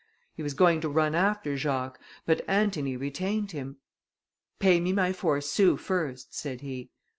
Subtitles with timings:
[0.33, 3.77] He was going to run after Jacques, but Antony retained him:
[4.57, 6.89] "Pay me my four sous first," said he.